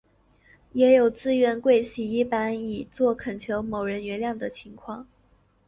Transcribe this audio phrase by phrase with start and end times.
[0.73, 5.07] 也有自愿跪洗衣板以作恳求某人原谅的情况。